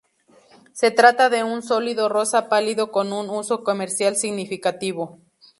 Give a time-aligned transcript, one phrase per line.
[0.73, 5.19] Se trata de un sólido rosa pálido con un uso comercial significativo.